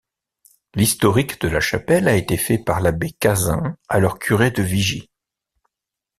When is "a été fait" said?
2.07-2.57